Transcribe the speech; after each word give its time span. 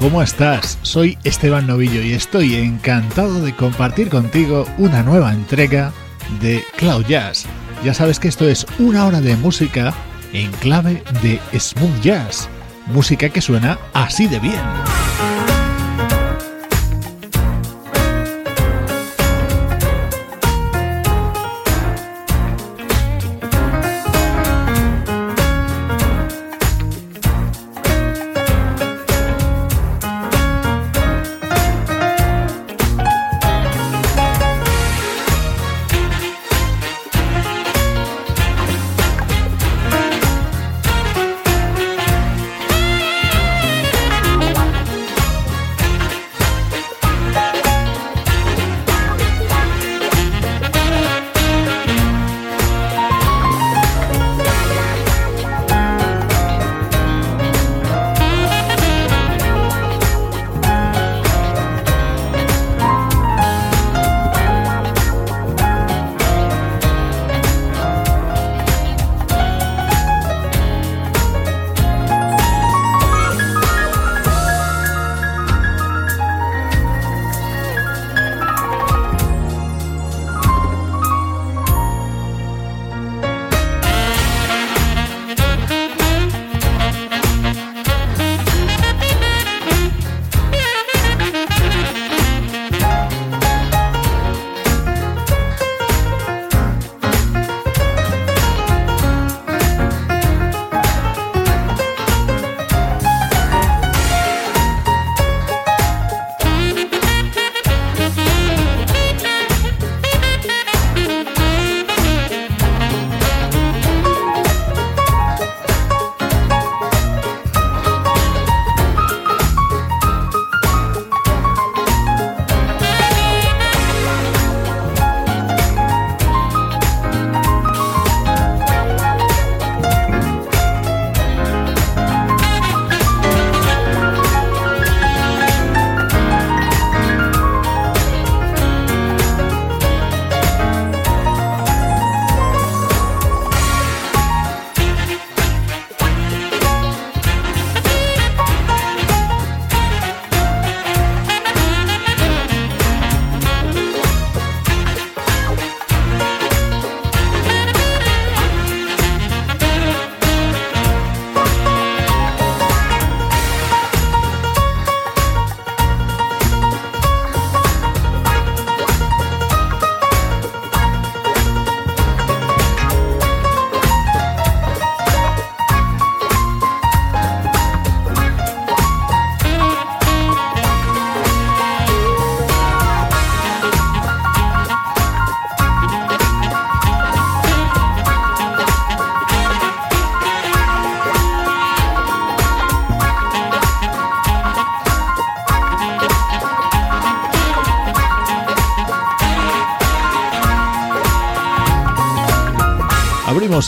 ¿Cómo 0.00 0.22
estás? 0.22 0.78
Soy 0.80 1.18
Esteban 1.24 1.66
Novillo 1.66 2.00
y 2.00 2.14
estoy 2.14 2.54
encantado 2.54 3.42
de 3.42 3.54
compartir 3.54 4.08
contigo 4.08 4.66
una 4.78 5.02
nueva 5.02 5.30
entrega 5.30 5.92
de 6.40 6.64
Cloud 6.76 7.04
Jazz. 7.04 7.44
Ya 7.84 7.92
sabes 7.92 8.18
que 8.18 8.28
esto 8.28 8.48
es 8.48 8.66
una 8.78 9.04
hora 9.04 9.20
de 9.20 9.36
música 9.36 9.92
en 10.32 10.50
clave 10.52 11.02
de 11.22 11.38
smooth 11.58 12.00
jazz, 12.00 12.48
música 12.86 13.28
que 13.28 13.42
suena 13.42 13.78
así 13.92 14.26
de 14.26 14.40
bien. 14.40 14.89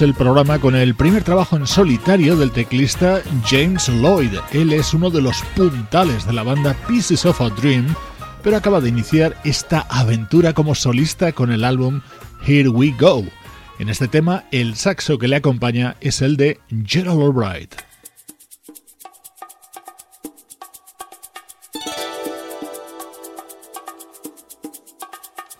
El 0.02 0.14
programa 0.14 0.58
con 0.58 0.74
el 0.74 0.94
primer 0.94 1.22
trabajo 1.22 1.56
en 1.56 1.66
solitario 1.66 2.36
del 2.36 2.50
teclista 2.50 3.22
James 3.44 3.88
Lloyd. 3.88 4.32
Él 4.52 4.72
es 4.72 4.94
uno 4.94 5.10
de 5.10 5.22
los 5.22 5.42
puntales 5.54 6.26
de 6.26 6.32
la 6.32 6.42
banda 6.42 6.74
Pieces 6.88 7.24
of 7.24 7.40
a 7.40 7.50
Dream, 7.50 7.94
pero 8.42 8.56
acaba 8.56 8.80
de 8.80 8.88
iniciar 8.88 9.36
esta 9.44 9.86
aventura 9.88 10.52
como 10.52 10.74
solista 10.74 11.32
con 11.32 11.52
el 11.52 11.62
álbum 11.62 12.00
Here 12.44 12.68
We 12.68 12.94
Go. 12.98 13.24
En 13.78 13.88
este 13.88 14.08
tema, 14.08 14.44
el 14.50 14.74
saxo 14.74 15.18
que 15.18 15.28
le 15.28 15.36
acompaña 15.36 15.96
es 16.00 16.20
el 16.20 16.36
de 16.36 16.60
Gerald 16.84 17.20
Albright. 17.20 17.91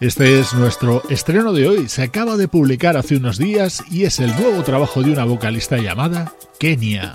Este 0.03 0.41
es 0.41 0.53
nuestro 0.55 1.01
estreno 1.11 1.53
de 1.53 1.69
hoy. 1.69 1.89
Se 1.89 2.03
acaba 2.03 2.37
de 2.37 2.49
publicar 2.49 2.97
hace 2.97 3.15
unos 3.15 3.39
días 3.39 3.85
y 3.89 4.03
es 4.03 4.19
el 4.19 4.35
nuevo 4.35 4.65
trabajo 4.65 5.01
de 5.01 5.13
una 5.13 5.25
vocalista 5.25 5.77
llamada 5.77 6.33
Kenia. 6.59 7.13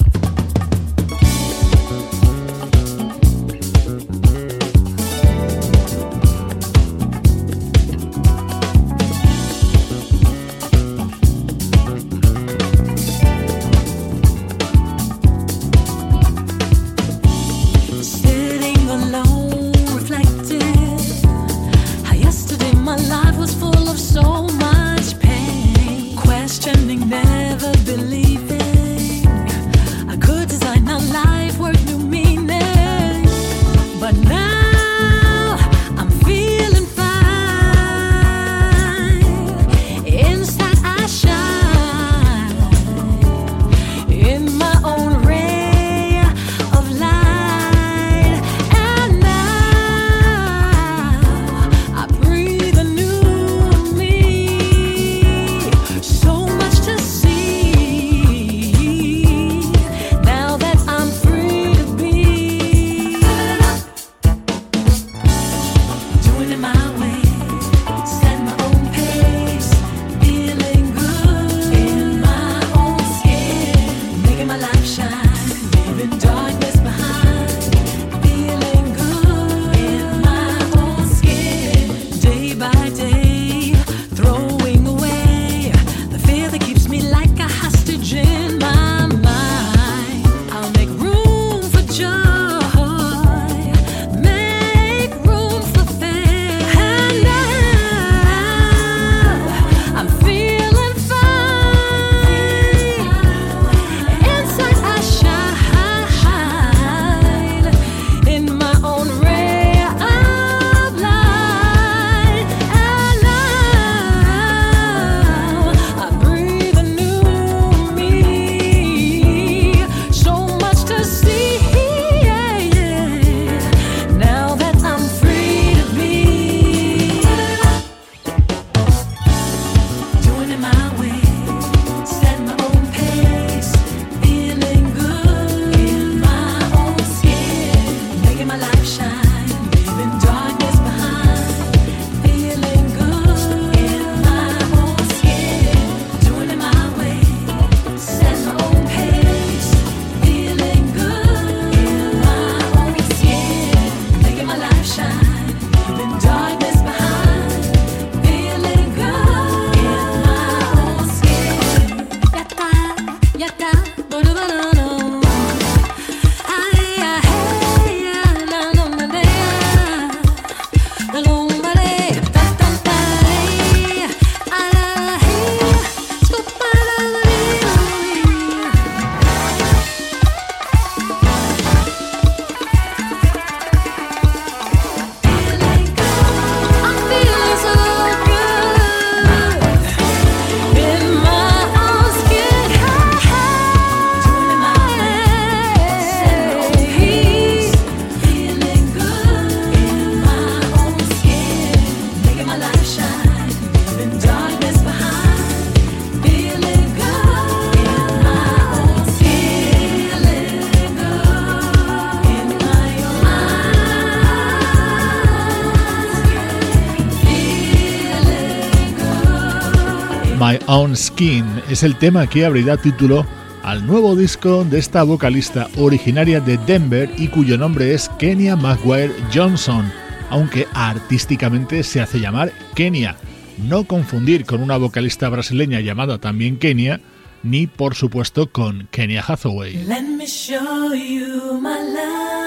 Es 221.69 221.83
el 221.83 221.95
tema 221.95 222.27
que 222.27 222.45
abrirá 222.45 222.77
título 222.77 223.25
al 223.63 223.85
nuevo 223.85 224.15
disco 224.15 224.63
de 224.63 224.79
esta 224.79 225.03
vocalista 225.03 225.67
originaria 225.77 226.39
de 226.39 226.57
Denver 226.57 227.09
y 227.17 227.27
cuyo 227.27 227.57
nombre 227.57 227.93
es 227.93 228.09
Kenya 228.17 228.55
Maguire 228.55 229.13
Johnson, 229.33 229.91
aunque 230.29 230.67
artísticamente 230.73 231.83
se 231.83 231.99
hace 231.99 232.19
llamar 232.19 232.53
Kenya. 232.75 233.17
No 233.57 233.83
confundir 233.83 234.45
con 234.45 234.61
una 234.61 234.77
vocalista 234.77 235.29
brasileña 235.29 235.81
llamada 235.81 236.19
también 236.19 236.57
Kenya, 236.57 237.01
ni 237.43 237.67
por 237.67 237.95
supuesto 237.95 238.51
con 238.51 238.87
Kenya 238.91 239.23
Hathaway. 239.27 239.83
No 239.85 242.46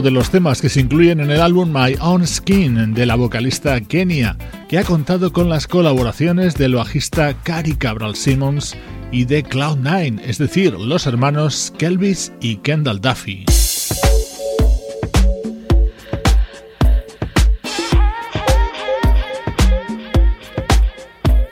de 0.00 0.10
los 0.10 0.30
temas 0.30 0.62
que 0.62 0.70
se 0.70 0.80
incluyen 0.80 1.20
en 1.20 1.30
el 1.30 1.42
álbum 1.42 1.70
My 1.70 1.96
Own 2.00 2.26
Skin 2.26 2.94
de 2.94 3.04
la 3.04 3.14
vocalista 3.14 3.78
Kenya, 3.82 4.38
que 4.68 4.78
ha 4.78 4.84
contado 4.84 5.32
con 5.32 5.50
las 5.50 5.66
colaboraciones 5.66 6.54
del 6.54 6.76
bajista 6.76 7.34
Cary 7.42 7.74
Cabral 7.74 8.16
Simmons 8.16 8.74
y 9.10 9.26
de 9.26 9.44
Cloud9, 9.44 10.22
es 10.24 10.38
decir, 10.38 10.72
los 10.72 11.06
hermanos 11.06 11.74
Kelvis 11.76 12.32
y 12.40 12.56
Kendall 12.56 13.02
Duffy. 13.02 13.44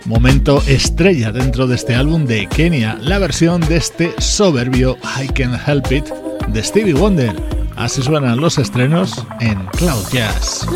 Momento 0.06 0.62
estrella 0.66 1.30
dentro 1.30 1.66
de 1.66 1.74
este 1.74 1.94
álbum 1.94 2.24
de 2.24 2.46
Kenya, 2.46 2.98
la 3.02 3.18
versión 3.18 3.60
de 3.60 3.76
este 3.76 4.14
soberbio 4.18 4.96
I 5.22 5.28
Can 5.28 5.60
Help 5.66 5.92
It 5.92 6.06
de 6.48 6.62
Stevie 6.62 6.94
Wonder 6.94 7.59
Así 7.80 8.02
suenan 8.02 8.38
los 8.38 8.58
estrenos 8.58 9.26
en 9.40 9.64
Cloud 9.68 10.06
Jazz. 10.12 10.66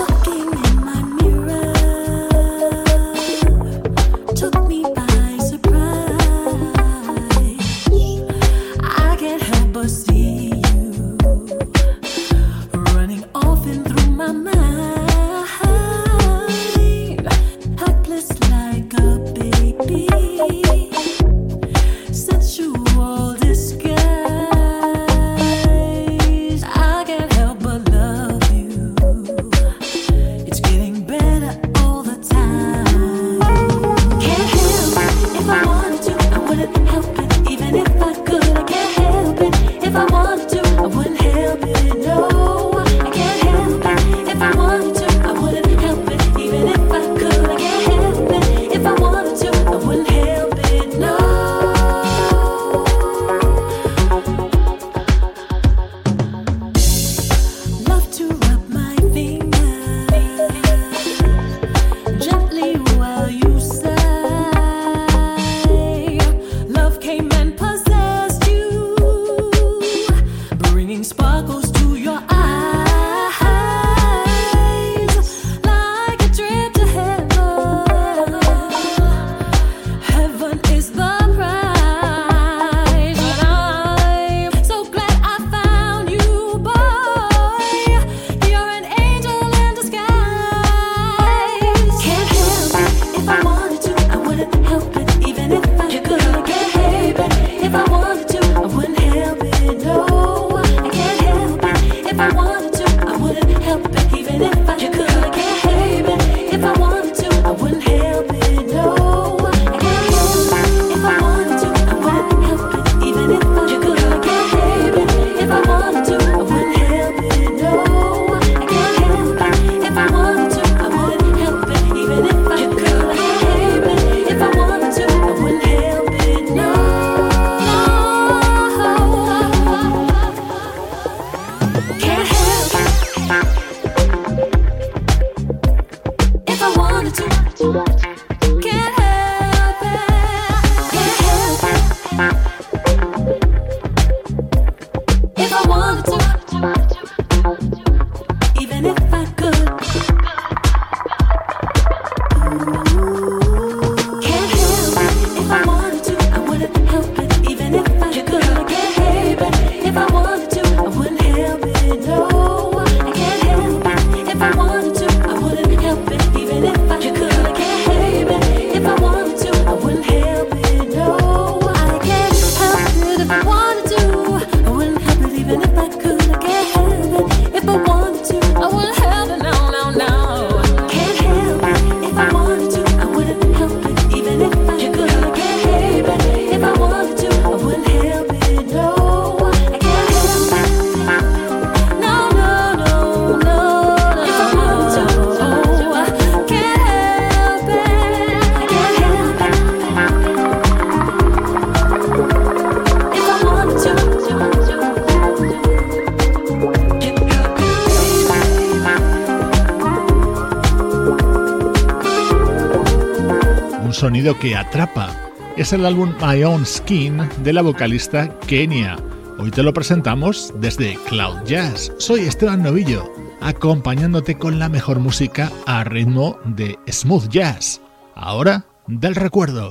Que 214.44 214.54
atrapa. 214.54 215.08
Es 215.56 215.72
el 215.72 215.86
álbum 215.86 216.12
My 216.20 216.44
Own 216.44 216.66
Skin 216.66 217.16
de 217.42 217.52
la 217.54 217.62
vocalista 217.62 218.28
Kenia. 218.40 218.98
Hoy 219.38 219.50
te 219.50 219.62
lo 219.62 219.72
presentamos 219.72 220.52
desde 220.60 220.98
Cloud 221.08 221.44
Jazz. 221.46 221.92
Soy 221.96 222.26
Esteban 222.26 222.62
Novillo, 222.62 223.10
acompañándote 223.40 224.36
con 224.36 224.58
la 224.58 224.68
mejor 224.68 224.98
música 224.98 225.50
a 225.64 225.82
ritmo 225.84 226.38
de 226.44 226.78
smooth 226.90 227.28
jazz. 227.28 227.80
Ahora, 228.14 228.66
del 228.86 229.14
recuerdo. 229.14 229.70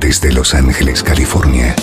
Desde 0.00 0.32
Los 0.32 0.54
Ángeles, 0.54 1.02
California. 1.02 1.76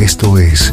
Esto 0.00 0.36
es 0.36 0.72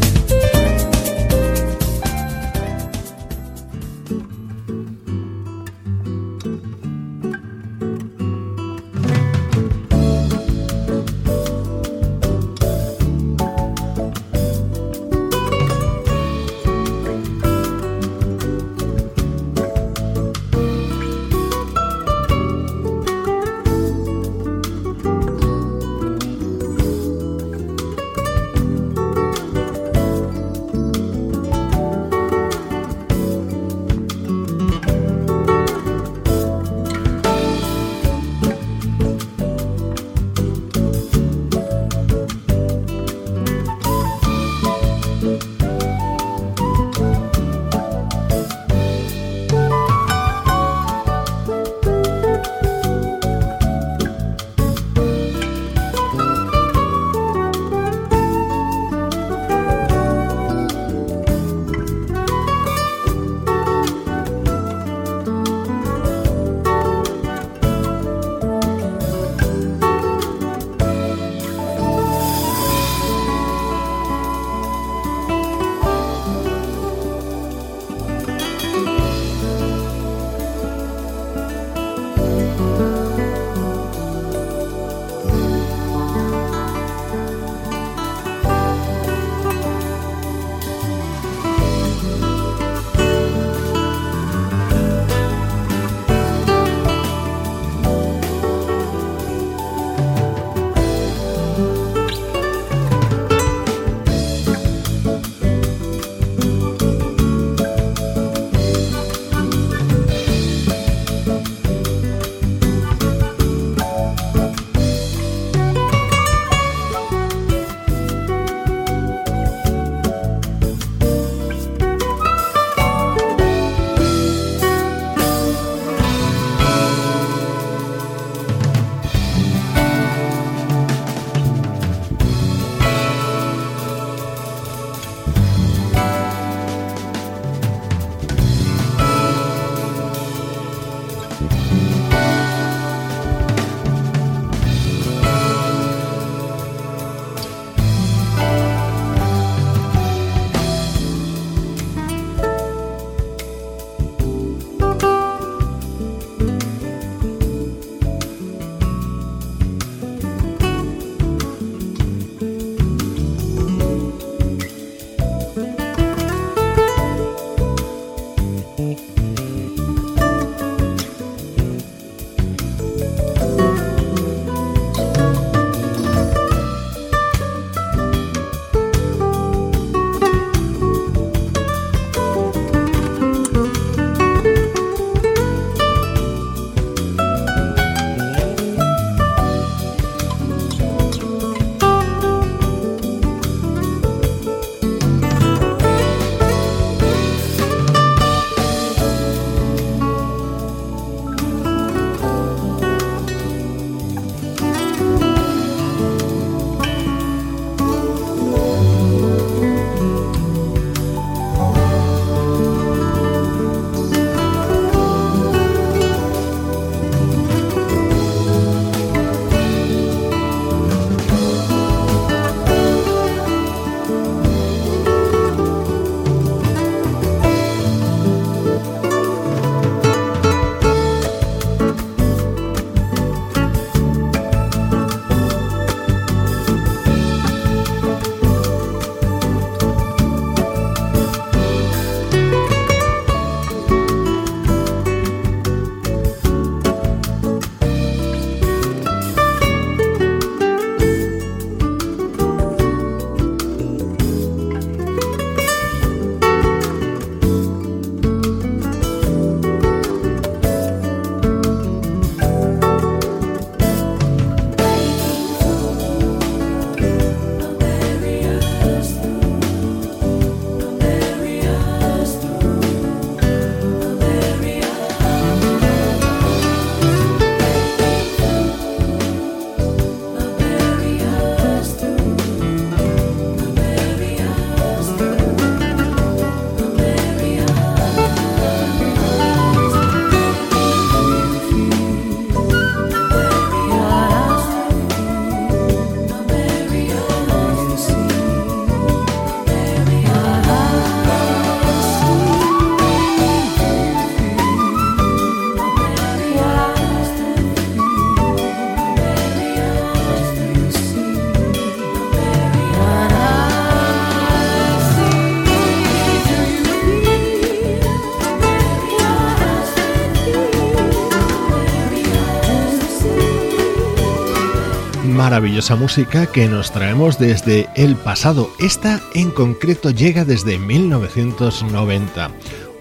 Maravillosa 325.51 325.97
música 325.97 326.45
que 326.45 326.69
nos 326.69 326.93
traemos 326.93 327.37
desde 327.37 327.89
el 327.97 328.15
pasado. 328.15 328.69
Esta 328.79 329.19
en 329.33 329.51
concreto 329.51 330.09
llega 330.09 330.45
desde 330.45 330.77
1990. 330.77 332.51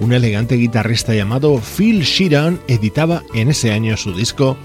Un 0.00 0.12
elegante 0.12 0.56
guitarrista 0.56 1.14
llamado 1.14 1.60
Phil 1.60 2.02
Sheeran 2.02 2.60
editaba 2.66 3.22
en 3.34 3.50
ese 3.50 3.70
año 3.70 3.96
su 3.96 4.12
disco 4.14 4.56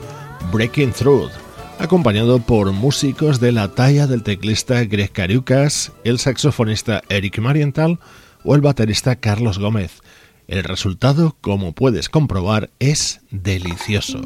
Breaking 0.51 0.93
Through, 0.93 1.29
acompañado 1.77 2.39
por 2.39 2.71
músicos 2.71 3.39
de 3.39 3.51
la 3.51 3.67
talla 3.75 4.07
del 4.07 4.23
teclista 4.23 4.83
Greg 4.85 5.11
Cariucas, 5.11 5.91
el 6.03 6.17
saxofonista 6.17 7.03
Eric 7.09 7.37
Marienthal 7.37 7.99
o 8.43 8.55
el 8.55 8.61
baterista 8.61 9.15
Carlos 9.17 9.59
Gómez. 9.59 10.01
El 10.47 10.63
resultado, 10.63 11.37
como 11.39 11.73
puedes 11.73 12.09
comprobar, 12.09 12.71
es 12.79 13.21
delicioso. 13.29 14.21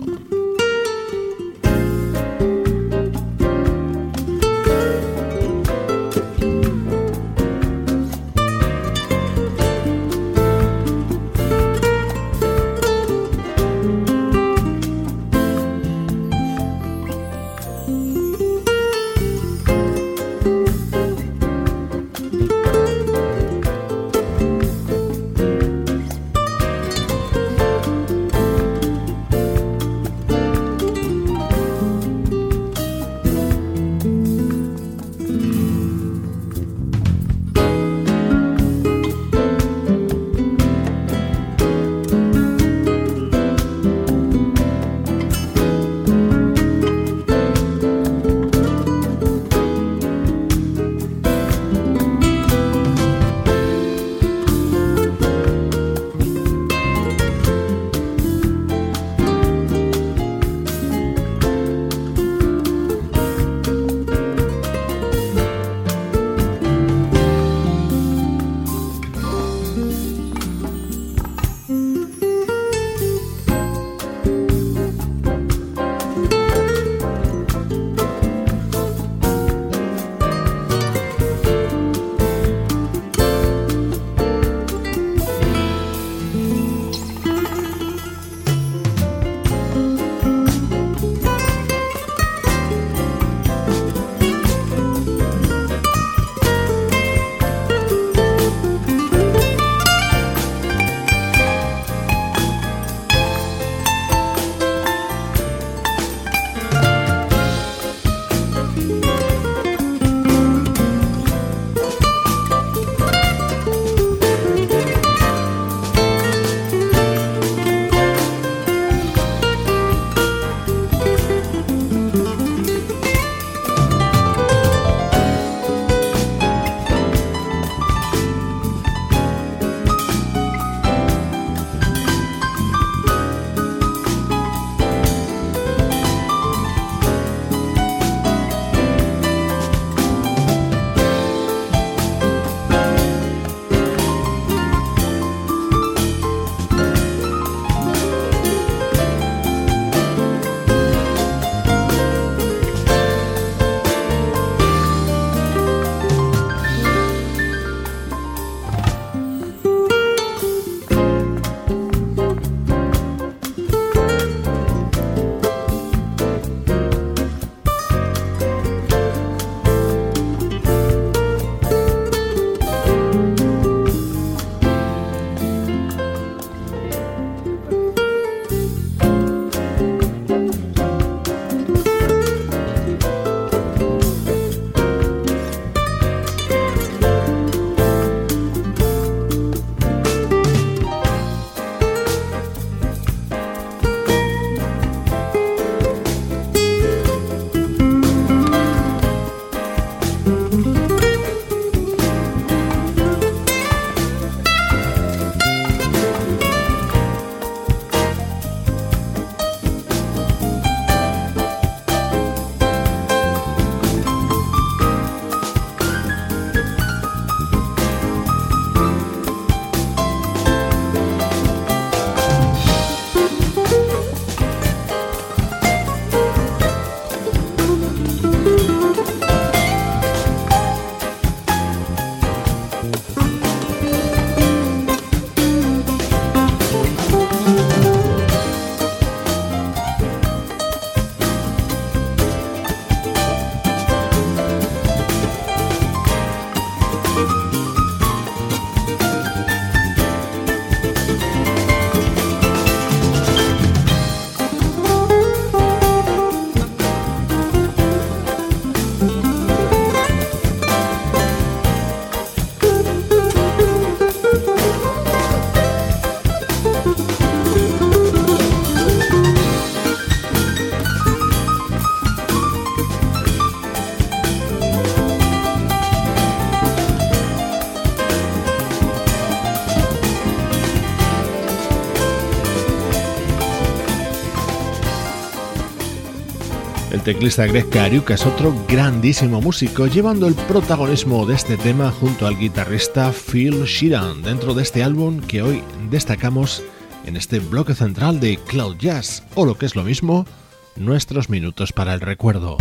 Teclista 287.13 287.48
Greg 287.48 287.67
Cariuca 287.69 288.13
es 288.13 288.24
otro 288.24 288.54
grandísimo 288.67 289.41
músico, 289.41 289.88
llevando 289.88 290.28
el 290.28 290.36
protagonismo 290.36 291.26
de 291.26 291.34
este 291.34 291.58
tema 291.58 291.89
junto 291.89 292.28
al 292.28 292.38
guitarrista 292.38 293.12
Phil 293.12 293.63
Sheeran 293.63 294.22
dentro 294.22 294.54
de 294.54 294.62
este 294.62 294.84
álbum 294.84 295.19
que 295.19 295.41
hoy 295.41 295.63
destacamos 295.89 296.62
en 297.08 297.17
este 297.17 297.39
bloque 297.39 297.74
central 297.74 298.19
de 298.19 298.38
Cloud 298.38 298.78
Jazz, 298.78 299.24
o 299.34 299.48
lo 299.48 299.58
que 299.58 299.65
es 299.65 299.76
lo 299.76 299.84
mismo, 299.84 300.28
nuestros 300.76 301.32
minutos 301.32 301.74
para 301.74 301.95
el 301.95 302.00
recuerdo. 302.00 302.58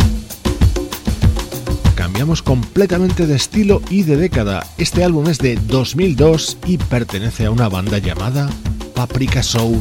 Cambiamos 1.93 2.41
completamente 2.41 3.27
de 3.27 3.35
estilo 3.35 3.83
y 3.91 4.01
de 4.01 4.17
década. 4.17 4.65
Este 4.79 5.03
álbum 5.03 5.27
es 5.29 5.37
de 5.37 5.57
2002 5.57 6.57
y 6.65 6.79
pertenece 6.79 7.45
a 7.45 7.51
una 7.51 7.69
banda 7.69 7.99
llamada 7.99 8.49
Paprika 8.95 9.43
Soul. 9.43 9.79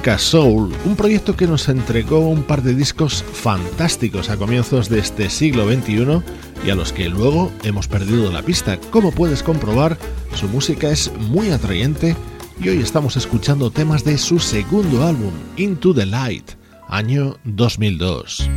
Soul, 0.00 0.72
un 0.86 0.96
proyecto 0.96 1.36
que 1.36 1.46
nos 1.46 1.68
entregó 1.68 2.20
un 2.20 2.42
par 2.44 2.62
de 2.62 2.74
discos 2.74 3.22
fantásticos 3.22 4.30
a 4.30 4.38
comienzos 4.38 4.88
de 4.88 4.98
este 4.98 5.28
siglo 5.28 5.70
XXI 5.70 6.22
y 6.66 6.70
a 6.70 6.74
los 6.74 6.92
que 6.94 7.10
luego 7.10 7.52
hemos 7.62 7.88
perdido 7.88 8.32
la 8.32 8.42
pista. 8.42 8.78
Como 8.90 9.12
puedes 9.12 9.42
comprobar, 9.42 9.98
su 10.34 10.48
música 10.48 10.90
es 10.90 11.12
muy 11.18 11.50
atrayente 11.50 12.16
y 12.58 12.70
hoy 12.70 12.78
estamos 12.80 13.16
escuchando 13.18 13.70
temas 13.70 14.02
de 14.02 14.16
su 14.16 14.38
segundo 14.38 15.06
álbum, 15.06 15.32
Into 15.56 15.94
the 15.94 16.06
Light, 16.06 16.52
año 16.88 17.36
2002. 17.44 18.48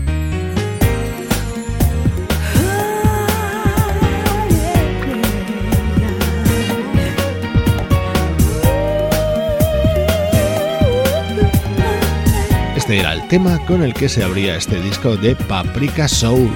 Este 12.85 12.99
era 12.99 13.13
el 13.13 13.27
tema 13.29 13.57
con 13.65 13.81
el 13.81 13.95
que 13.95 14.07
se 14.07 14.23
abría 14.23 14.57
este 14.57 14.79
disco 14.79 15.17
de 15.17 15.35
Paprika 15.35 16.07
Soul. 16.07 16.51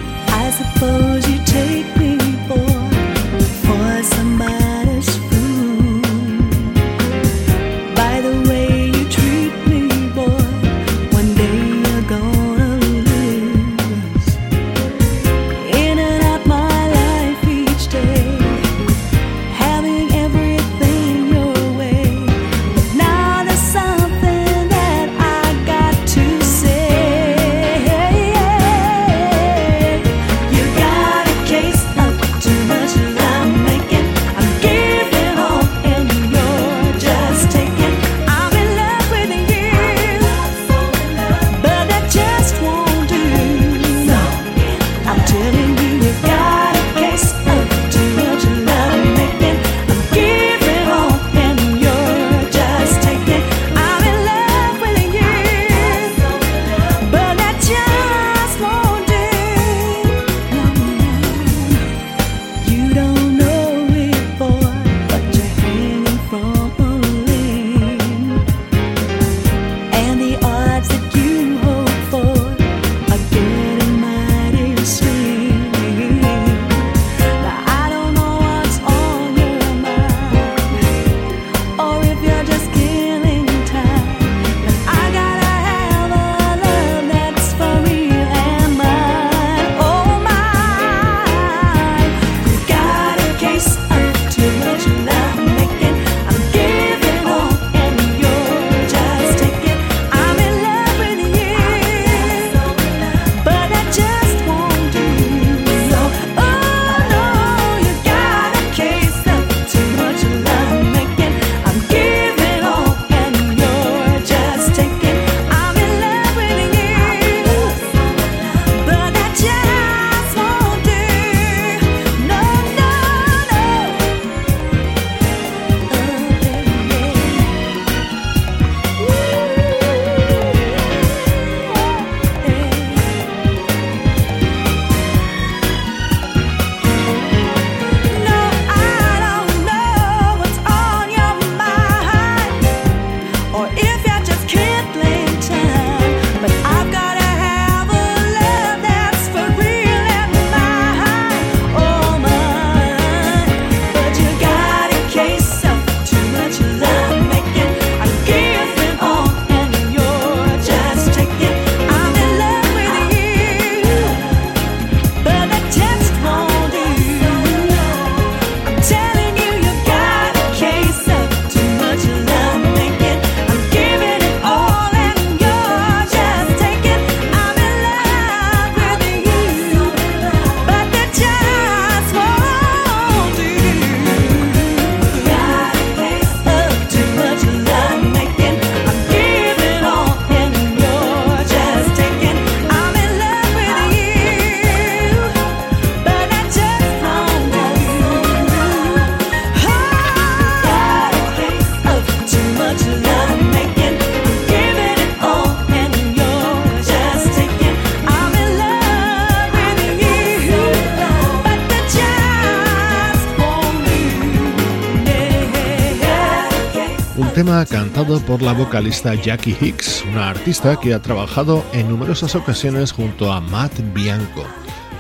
Por 218.30 218.44
la 218.44 218.54
vocalista 218.54 219.16
Jackie 219.16 219.58
Hicks, 219.60 220.06
una 220.08 220.30
artista 220.30 220.80
que 220.80 220.94
ha 220.94 221.02
trabajado 221.02 221.66
en 221.74 221.90
numerosas 221.90 222.36
ocasiones 222.36 222.92
junto 222.92 223.34
a 223.34 223.42
Matt 223.42 223.80
Bianco. 223.92 224.46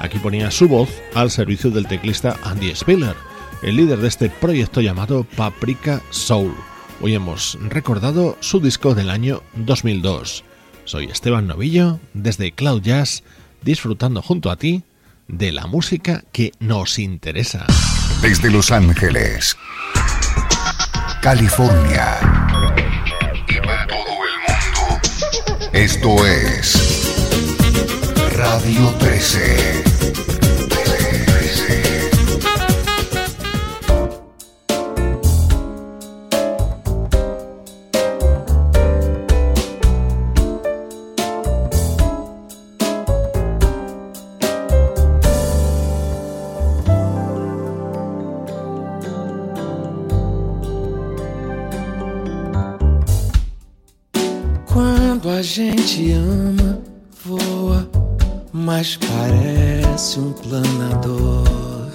Aquí 0.01 0.17
ponía 0.17 0.49
su 0.49 0.67
voz 0.67 0.89
al 1.13 1.29
servicio 1.29 1.69
del 1.69 1.85
teclista 1.85 2.39
Andy 2.41 2.73
Spiller, 2.75 3.15
el 3.61 3.75
líder 3.75 3.99
de 3.99 4.07
este 4.07 4.31
proyecto 4.31 4.81
llamado 4.81 5.25
Paprika 5.35 6.01
Soul. 6.09 6.55
Hoy 7.01 7.13
hemos 7.13 7.59
recordado 7.61 8.35
su 8.39 8.59
disco 8.61 8.95
del 8.95 9.11
año 9.11 9.43
2002. 9.57 10.43
Soy 10.85 11.05
Esteban 11.05 11.45
Novillo, 11.45 11.99
desde 12.15 12.51
Cloud 12.51 12.81
Jazz, 12.81 13.21
disfrutando 13.61 14.23
junto 14.23 14.49
a 14.49 14.55
ti 14.55 14.81
de 15.27 15.51
la 15.51 15.67
música 15.67 16.23
que 16.31 16.51
nos 16.59 16.97
interesa. 16.97 17.67
Desde 18.23 18.49
Los 18.49 18.71
Ángeles 18.71 19.55
California 21.21 22.38
Esto 25.79 26.25
es 26.25 27.07
Radio 28.35 28.93
13. 28.99 29.83
13. 30.67 32.08
Parece 59.89 60.19
um 60.19 60.31
planador. 60.31 61.89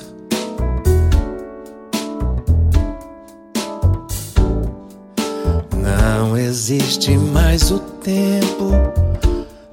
Não 5.77 6.37
existe 6.37 7.17
mais 7.17 7.71
o 7.71 7.79
tempo, 7.79 8.73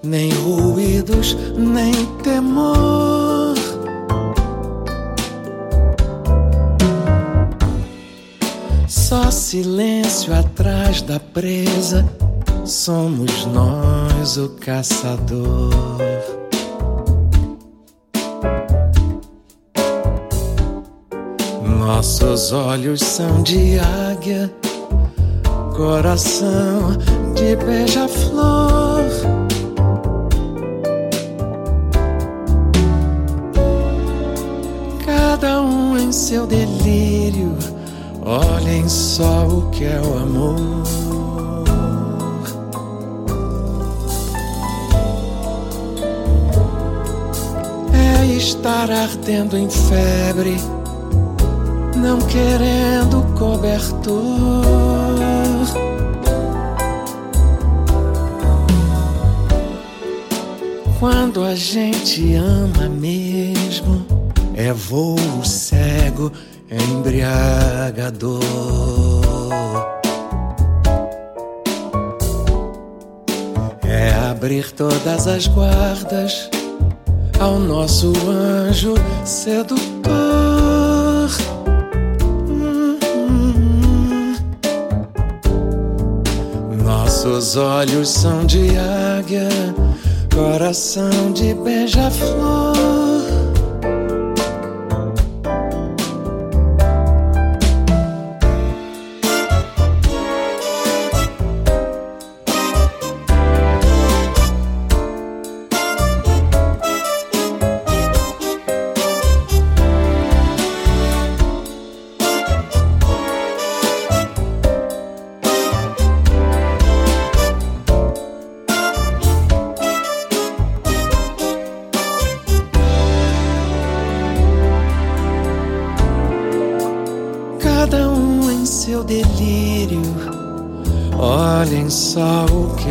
nem 0.03 0.31
ruídos, 0.31 1.35
nem 1.57 1.93
temor. 2.23 3.55
Só 8.87 9.31
silêncio 9.31 10.33
atrás 10.33 11.01
da 11.01 11.19
presa 11.19 12.07
somos 12.65 13.45
nós 13.47 14.37
o 14.37 14.49
caçador. 14.49 16.20
Nossos 22.01 22.51
olhos 22.51 22.99
são 22.99 23.43
de 23.43 23.77
águia, 23.77 24.51
coração 25.75 26.97
de 27.35 27.55
beija-flor. 27.57 29.03
Cada 35.05 35.61
um 35.61 35.95
em 35.95 36.11
seu 36.11 36.47
delírio, 36.47 37.55
olhem 38.25 38.89
só 38.89 39.45
o 39.45 39.69
que 39.69 39.85
é 39.85 40.01
o 40.01 40.17
amor. 40.17 40.81
estar 48.37 48.89
ardendo 48.89 49.55
em 49.55 49.69
febre, 49.69 50.57
não 52.01 52.19
querendo 52.21 53.23
cobertor. 53.37 54.11
Quando 60.99 61.43
a 61.43 61.55
gente 61.55 62.35
ama 62.35 62.89
mesmo, 62.89 64.05
é 64.55 64.73
voo 64.73 65.17
cego, 65.43 66.31
embriagador. 66.69 68.41
É 73.83 74.13
abrir 74.29 74.71
todas 74.71 75.27
as 75.27 75.47
guardas 75.47 76.49
ao 77.39 77.59
nosso 77.59 78.11
anjo 78.27 78.95
sedutor. 79.23 79.90
Nossos 87.51 87.57
olhos 87.57 88.09
são 88.09 88.45
de 88.45 88.69
águia, 88.77 89.49
coração 90.33 91.33
de 91.33 91.53
beija-flor. 91.53 93.30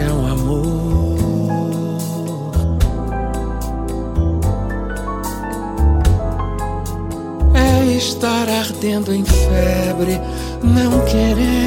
É 0.00 0.12
um 0.12 0.26
amor. 0.26 1.18
É 7.54 7.92
estar 7.96 8.48
ardendo 8.48 9.12
em 9.14 9.24
febre, 9.24 10.20
não 10.62 11.04
querer 11.04 11.59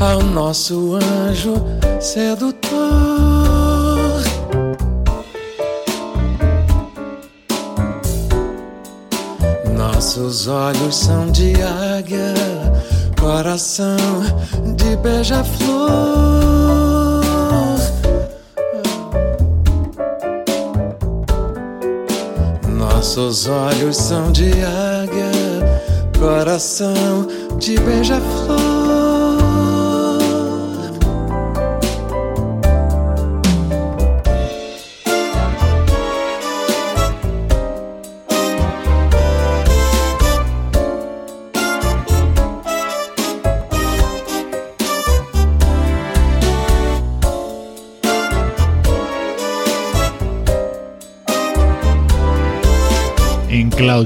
ao 0.00 0.22
nosso 0.22 0.94
anjo 0.94 1.54
sedutor. 2.00 2.74
Nossos 9.76 10.46
olhos 10.48 10.96
são 10.96 11.30
de 11.30 11.54
águia, 11.62 12.34
coração 13.20 13.96
de 14.76 14.96
beija-flor. 14.96 15.94
Nossos 22.68 23.48
olhos 23.48 23.96
são 23.96 24.32
de 24.32 24.50
águia, 24.50 25.30
coração 26.18 27.26
de 27.58 27.78
beija-flor. 27.80 28.83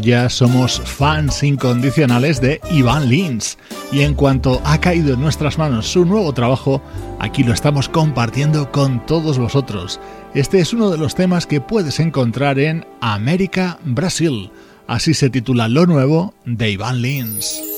Ya 0.01 0.31
somos 0.31 0.81
fans 0.81 1.43
incondicionales 1.43 2.41
de 2.41 2.61
Ivan 2.71 3.09
Lins 3.09 3.59
y 3.93 4.01
en 4.01 4.15
cuanto 4.15 4.63
ha 4.65 4.81
caído 4.81 5.15
en 5.15 5.21
nuestras 5.21 5.59
manos 5.59 5.87
su 5.87 6.05
nuevo 6.07 6.33
trabajo, 6.33 6.83
aquí 7.19 7.45
lo 7.45 7.53
estamos 7.53 7.89
compartiendo 7.89 8.73
con 8.73 9.05
todos 9.05 9.39
vosotros. 9.39 10.01
Este 10.35 10.61
es 10.61 10.73
uno 10.73 10.91
de 10.91 10.99
los 10.99 11.15
temas 11.15 11.47
que 11.47 11.61
puedes 11.61 12.01
encontrar 12.01 12.59
en 12.59 12.87
América 13.01 13.79
Brasil, 13.85 14.51
así 14.87 15.13
se 15.13 15.29
titula 15.29 15.69
lo 15.69 15.87
nuevo 15.87 16.35
de 16.47 16.71
Ivan 16.71 17.03
Lins. 17.03 17.78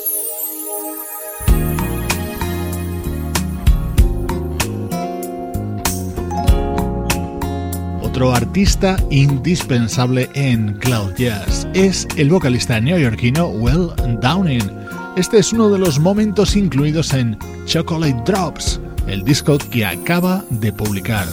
Artista 8.28 8.98
indispensable 9.10 10.28
en 10.34 10.74
Cloud 10.74 11.14
Jazz 11.16 11.66
es 11.72 12.06
el 12.18 12.28
vocalista 12.28 12.78
neoyorquino 12.78 13.48
Will 13.48 13.88
Downing. 14.20 14.70
Este 15.16 15.38
es 15.38 15.54
uno 15.54 15.70
de 15.70 15.78
los 15.78 15.98
momentos 15.98 16.54
incluidos 16.54 17.14
en 17.14 17.38
Chocolate 17.64 18.22
Drops, 18.26 18.78
el 19.06 19.24
disco 19.24 19.56
que 19.56 19.86
acaba 19.86 20.44
de 20.50 20.70
publicar. 20.70 21.26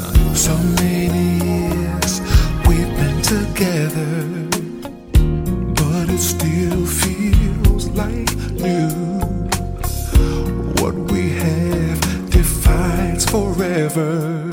What 10.79 11.11
we 11.11 11.31
have 11.31 13.25
forever. 13.25 14.46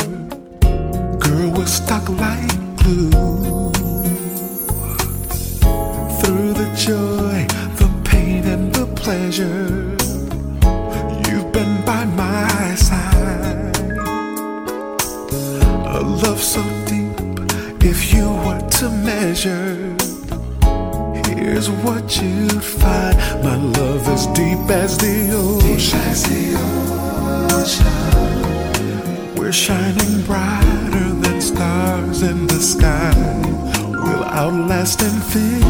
like 2.09 2.76
glue 2.76 3.11
through 6.20 6.52
the 6.52 6.70
joy, 6.76 7.46
the 7.76 7.88
pain, 8.05 8.44
and 8.44 8.74
the 8.74 8.86
pleasure. 8.94 9.96
You've 11.26 11.52
been 11.52 11.84
by 11.84 12.05
my 12.05 12.74
side. 12.74 13.76
A 15.86 16.00
love 16.00 16.42
so 16.42 16.62
deep, 16.86 17.16
if 17.82 18.12
you 18.12 18.28
were 18.44 18.64
to 18.78 18.90
measure, 18.90 19.96
here's 21.26 21.70
what 21.70 22.20
you'd 22.20 22.62
find. 22.62 23.16
My 23.42 23.57
love 23.57 24.05
deep 24.34 24.70
as 24.70 24.98
the 24.98 25.30
ocean. 25.32 25.76
Deep 25.76 25.94
as 26.07 26.22
the 26.24 26.44
ocean. 27.55 28.34
Shining 29.55 30.22
brighter 30.26 31.11
than 31.22 31.40
stars 31.40 32.22
in 32.22 32.46
the 32.48 32.61
sky. 32.61 33.14
We'll 33.88 34.24
outlast 34.24 35.00
infinity. 35.00 35.64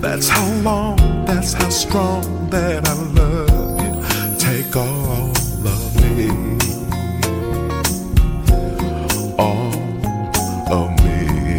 That's 0.00 0.28
how 0.28 0.48
long, 0.62 0.96
that's 1.26 1.54
how 1.54 1.68
strong 1.70 2.48
that 2.50 2.88
I 2.88 2.92
love 3.18 3.80
you. 3.82 4.38
Take 4.38 4.76
all 4.76 5.32
of 5.66 5.96
me, 6.00 6.30
all 9.38 9.74
of 10.72 10.90
me. 11.04 11.58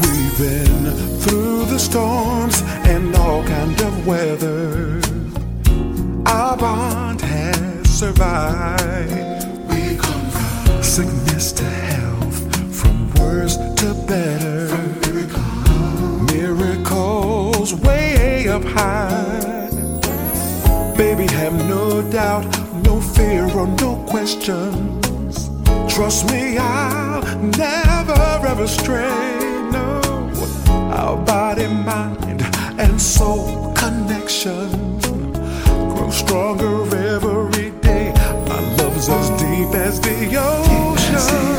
We've 0.00 0.36
been 0.36 0.84
through 1.20 1.64
the 1.66 1.78
storms 1.78 2.27
questions. 24.28 25.48
Trust 25.88 26.30
me, 26.30 26.58
I'll 26.58 27.22
never 27.38 28.46
ever 28.46 28.66
stray. 28.66 29.08
No, 29.72 30.00
our 30.92 31.16
body, 31.16 31.66
mind, 31.66 32.42
and 32.78 33.00
soul 33.00 33.72
connection 33.74 35.00
grow 35.94 36.10
stronger 36.10 36.82
every 36.94 37.70
day. 37.80 38.12
My 38.48 38.60
love's 38.76 39.08
as 39.08 39.30
deep 39.40 39.74
as 39.74 39.98
the 39.98 40.36
ocean. 40.36 41.58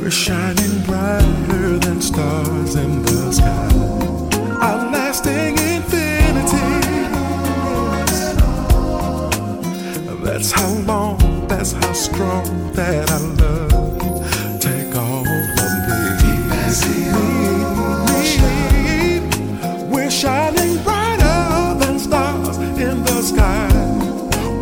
We're 0.00 0.10
shining 0.10 0.82
brighter 0.84 1.78
than 1.78 2.00
stars 2.00 2.76
in 2.76 3.02
the 3.02 3.32
sky 3.32 3.72
everlasting 4.62 5.58
infinity. 5.58 5.71
That's 10.42 10.60
how 10.60 10.74
long, 10.92 11.46
that's 11.46 11.70
how 11.70 11.92
strong 11.92 12.72
that 12.72 13.08
I 13.12 13.18
love. 13.38 13.70
Take 14.60 14.92
all 14.96 15.24
of 15.24 15.72
me. 15.86 16.02
We're 19.88 20.10
shining 20.10 20.82
brighter 20.82 21.78
than 21.78 22.00
stars 22.00 22.58
in 22.58 23.04
the 23.04 23.22
sky. 23.22 23.68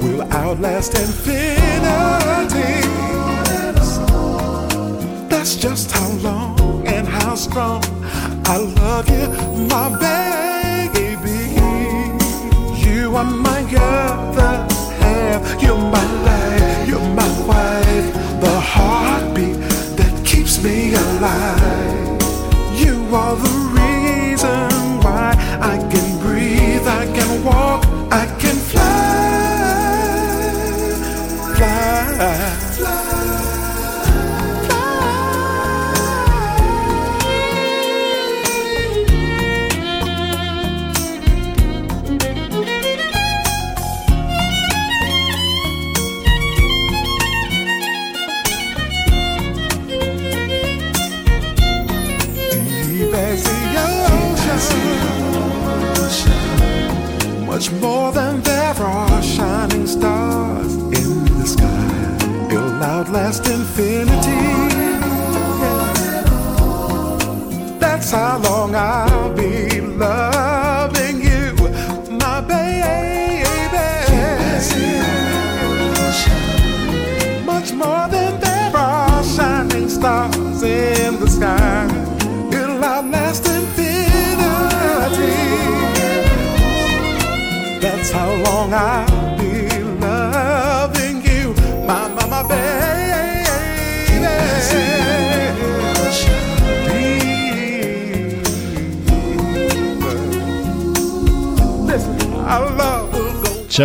We'll 0.02 0.30
outlast 0.30 0.98
infinity. 0.98 2.82
That's 5.30 5.56
just 5.56 5.90
how 5.92 6.10
long 6.18 6.86
and 6.86 7.08
how 7.08 7.36
strong 7.36 7.82
I 8.44 8.58
love 8.58 9.08
you, 9.08 9.28
my 9.66 9.88
baby. 9.96 11.16
You 12.86 13.16
are 13.16 13.24
my 13.24 13.62
other. 13.76 14.69
You're 15.62 15.78
my 15.78 16.06
life. 16.28 16.88
You're 16.88 17.10
my 17.14 17.30
wife. 17.50 18.08
The 18.40 18.60
heartbeat 18.72 19.56
that 19.98 20.22
keeps 20.24 20.62
me 20.62 20.94
alive. 20.94 22.22
You 22.82 22.94
are 23.14 23.36
the 23.36 23.54
reason 23.78 24.70
why 25.04 25.34
I 25.60 25.76
can 25.92 26.18
breathe. 26.20 26.86
I 26.86 27.06
can 27.16 27.44
walk. 27.44 27.79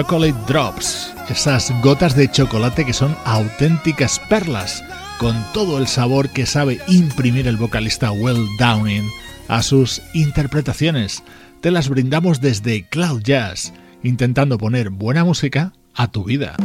Chocolate 0.06 0.36
Drops, 0.46 1.16
esas 1.30 1.74
gotas 1.82 2.16
de 2.16 2.30
chocolate 2.30 2.86
que 2.86 2.94
son 2.94 3.16
auténticas 3.26 4.22
perlas, 4.30 4.84
con 5.18 5.36
todo 5.52 5.80
el 5.80 5.88
sabor 5.88 6.30
que 6.30 6.46
sabe 6.46 6.80
imprimir 6.88 7.48
el 7.48 7.58
vocalista 7.58 8.12
Will 8.12 8.46
Downing 8.60 9.10
a 9.48 9.64
sus 9.64 10.04
interpretaciones. 10.14 11.24
Te 11.60 11.72
las 11.72 11.90
brindamos 11.90 12.40
desde 12.40 12.88
Cloud 12.88 13.24
Jazz 13.24 13.74
intentando 14.04 14.60
poner 14.60 14.92
buena 14.92 15.24
música 15.24 15.74
a 15.96 16.12
tu 16.12 16.24
vida. 16.24 16.56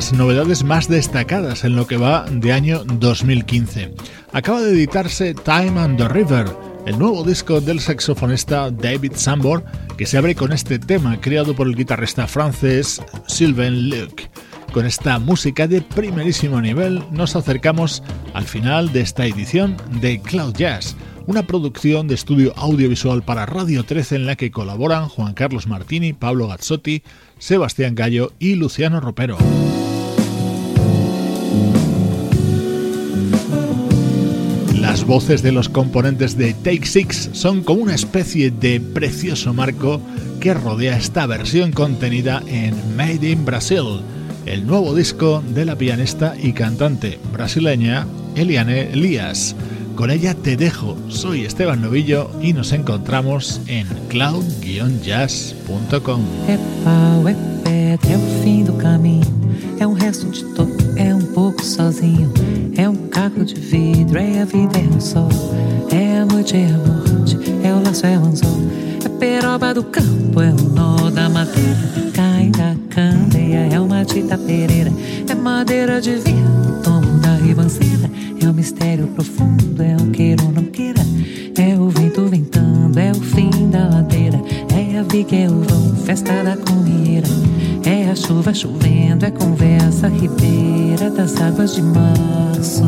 Las 0.00 0.14
novedades 0.14 0.64
más 0.64 0.88
destacadas 0.88 1.62
en 1.62 1.76
lo 1.76 1.86
que 1.86 1.98
va 1.98 2.24
de 2.30 2.54
año 2.54 2.84
2015. 2.84 3.92
Acaba 4.32 4.62
de 4.62 4.70
editarse 4.70 5.34
Time 5.34 5.78
and 5.78 5.98
the 5.98 6.08
River, 6.08 6.46
el 6.86 6.98
nuevo 6.98 7.22
disco 7.22 7.60
del 7.60 7.80
saxofonista 7.80 8.70
David 8.70 9.12
Sambor, 9.16 9.62
que 9.98 10.06
se 10.06 10.16
abre 10.16 10.34
con 10.34 10.54
este 10.54 10.78
tema 10.78 11.20
creado 11.20 11.54
por 11.54 11.66
el 11.66 11.76
guitarrista 11.76 12.26
francés 12.26 13.02
Sylvain 13.26 13.90
Luc. 13.90 14.22
Con 14.72 14.86
esta 14.86 15.18
música 15.18 15.68
de 15.68 15.82
primerísimo 15.82 16.62
nivel 16.62 17.04
nos 17.10 17.36
acercamos 17.36 18.02
al 18.32 18.44
final 18.44 18.94
de 18.94 19.02
esta 19.02 19.26
edición 19.26 19.76
de 20.00 20.18
Cloud 20.22 20.54
Jazz, 20.54 20.96
una 21.26 21.46
producción 21.46 22.08
de 22.08 22.14
estudio 22.14 22.54
audiovisual 22.56 23.22
para 23.22 23.44
Radio 23.44 23.84
13 23.84 24.16
en 24.16 24.24
la 24.24 24.36
que 24.36 24.50
colaboran 24.50 25.10
Juan 25.10 25.34
Carlos 25.34 25.66
Martini, 25.66 26.14
Pablo 26.14 26.48
Gazzotti, 26.48 27.02
Sebastián 27.38 27.94
Gallo 27.94 28.32
y 28.38 28.54
Luciano 28.54 28.98
Ropero. 29.00 29.36
Voces 35.10 35.42
de 35.42 35.50
los 35.50 35.68
componentes 35.68 36.36
de 36.36 36.54
Take 36.54 36.86
Six 36.86 37.30
son 37.32 37.64
como 37.64 37.82
una 37.82 37.96
especie 37.96 38.52
de 38.52 38.80
precioso 38.80 39.52
marco 39.52 40.00
que 40.38 40.54
rodea 40.54 40.96
esta 40.96 41.26
versión 41.26 41.72
contenida 41.72 42.44
en 42.46 42.96
Made 42.96 43.28
in 43.28 43.44
Brazil, 43.44 44.02
el 44.46 44.68
nuevo 44.68 44.94
disco 44.94 45.42
de 45.52 45.64
la 45.64 45.74
pianista 45.74 46.36
y 46.40 46.52
cantante 46.52 47.18
brasileña 47.32 48.06
Eliane 48.36 48.92
Elias. 48.92 49.56
Con 49.96 50.12
ella 50.12 50.34
te 50.34 50.56
dejo, 50.56 50.96
soy 51.08 51.44
Esteban 51.44 51.82
Novillo 51.82 52.30
y 52.40 52.52
nos 52.52 52.70
encontramos 52.70 53.62
en 53.66 53.88
cloud-jazz.com. 54.10 56.20
É 59.80 59.86
um 59.86 59.94
resto 59.94 60.26
de 60.26 60.44
topo, 60.44 60.76
é 60.94 61.14
um 61.14 61.22
pouco 61.22 61.64
sozinho. 61.64 62.30
É 62.76 62.86
um 62.86 62.94
caco 63.08 63.42
de 63.42 63.54
vidro, 63.54 64.18
é 64.18 64.42
a 64.42 64.44
vida, 64.44 64.78
é 64.78 64.94
um 64.94 65.00
sol. 65.00 65.30
É 65.90 66.18
a 66.18 66.26
noite, 66.26 66.54
é 66.54 66.66
a 66.66 66.76
morte, 66.76 67.38
é 67.64 67.72
o 67.72 67.82
laço, 67.82 68.04
é 68.04 68.18
o 68.18 68.26
anzol. 68.26 68.60
É 69.02 69.08
peroba 69.08 69.72
do 69.72 69.82
campo, 69.84 70.42
é 70.42 70.50
o 70.50 70.68
nó 70.74 71.08
da 71.08 71.30
madeira. 71.30 71.78
Cai 72.12 72.50
da 72.50 72.76
candeia, 72.90 73.70
é 73.72 73.80
uma 73.80 74.04
tita 74.04 74.36
pereira. 74.36 74.92
É 75.26 75.34
madeira 75.34 75.98
de 75.98 76.14
vinho, 76.16 76.82
tomo 76.84 77.18
da 77.20 77.36
ribanceira. 77.36 78.10
É 78.38 78.50
o 78.50 78.52
mistério 78.52 79.06
profundo, 79.06 79.82
é 79.82 79.96
o 79.96 80.10
queira 80.10 80.42
ou 80.42 80.52
não 80.52 80.64
queira. 80.64 81.00
É 81.56 81.74
o 81.78 81.88
vento 81.88 82.26
ventando, 82.26 82.98
é 82.98 83.12
o 83.12 83.20
fim 83.22 83.70
da 83.70 83.88
ladeira. 83.88 84.38
É 84.92 84.98
a 84.98 85.02
viga, 85.04 85.36
é 85.36 85.48
o 85.48 85.60
vão, 85.60 85.94
festa 86.04 86.42
da 86.42 86.56
comieira. 86.56 87.28
É 87.84 88.10
a 88.10 88.16
chuva 88.16 88.52
chovendo, 88.52 89.24
é 89.24 89.30
conversa 89.30 90.08
ribeira 90.08 91.08
das 91.08 91.40
águas 91.40 91.76
de 91.76 91.82
março. 91.82 92.82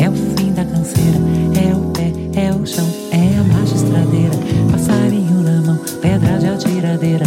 É 0.00 0.08
o 0.08 0.12
fim 0.12 0.52
da 0.52 0.64
canseira, 0.64 1.18
é 1.60 1.74
o 1.74 1.80
pé, 1.90 2.12
é 2.40 2.54
o 2.54 2.64
chão, 2.64 2.86
é 3.10 3.40
a 3.40 3.44
magistradeira. 3.54 4.36
Passarinho 4.70 5.42
na 5.42 5.62
mão, 5.62 5.80
pedra 6.00 6.38
de 6.38 6.46
atiradeira. 6.46 7.24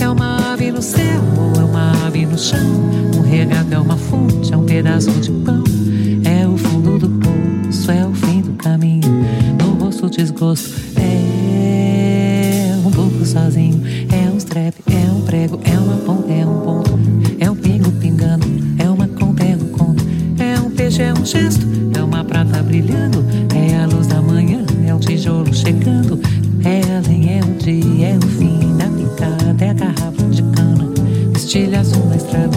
É 0.00 0.08
uma 0.08 0.52
ave 0.52 0.70
no 0.70 0.80
céu, 0.80 1.20
ou 1.36 1.60
é 1.60 1.64
uma 1.64 2.06
ave 2.06 2.24
no 2.26 2.38
chão. 2.38 2.60
Um 3.16 3.22
regato 3.22 3.74
é 3.74 3.78
uma 3.78 3.96
fonte, 3.96 4.54
é 4.54 4.56
um 4.56 4.64
pedaço 4.64 5.10
de 5.10 5.32
pão. 5.32 5.64
É 6.24 6.46
o 6.46 6.56
fundo 6.56 6.96
do 6.96 7.08
poço, 7.08 7.90
é 7.90 8.06
o 8.06 8.14
fim 8.14 8.40
do 8.40 8.52
caminho. 8.52 9.02
No 9.60 9.84
rosto 9.84 10.08
desgosto, 10.08 10.93
sozinho. 13.34 13.82
É 14.12 14.30
um 14.30 14.36
strep, 14.36 14.74
é 14.86 15.10
um 15.10 15.20
prego, 15.22 15.58
é 15.64 15.76
uma 15.76 15.96
ponta, 15.96 16.32
é 16.32 16.46
um 16.46 16.60
ponto. 16.60 16.98
É 17.40 17.50
um 17.50 17.56
pingo 17.56 17.90
pingando, 17.92 18.46
é 18.78 18.88
uma 18.88 19.08
conta, 19.08 19.42
é 19.42 19.56
um 19.56 19.68
conto. 19.68 20.04
É 20.38 20.60
um 20.60 20.70
peixe, 20.70 21.02
é 21.02 21.12
um 21.12 21.24
gesto, 21.26 21.66
é 21.98 22.02
uma 22.02 22.24
prata 22.24 22.62
brilhando. 22.62 23.24
É 23.54 23.82
a 23.82 23.86
luz 23.86 24.06
da 24.06 24.22
manhã, 24.22 24.64
é 24.86 24.94
um 24.94 25.00
tijolo 25.00 25.52
chegando. 25.52 26.20
É 26.64 26.80
além, 26.96 27.38
é 27.38 27.40
o 27.40 27.54
dia, 27.58 28.08
é 28.10 28.16
o 28.16 28.28
fim 28.28 28.76
da 28.76 28.86
picada, 28.86 29.64
é 29.64 29.70
a 29.70 29.74
garrafa 29.74 30.24
de 30.30 30.42
cana. 30.42 30.88
Estilha 31.34 31.80
azul 31.80 32.06
na 32.06 32.16
estrada, 32.16 32.56